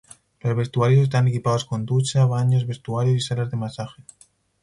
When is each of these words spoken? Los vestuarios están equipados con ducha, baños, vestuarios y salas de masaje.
Los 0.39 0.55
vestuarios 0.55 1.03
están 1.03 1.27
equipados 1.27 1.63
con 1.65 1.85
ducha, 1.85 2.25
baños, 2.25 2.65
vestuarios 2.65 3.17
y 3.17 3.19
salas 3.19 3.51
de 3.51 3.57
masaje. 3.57 4.03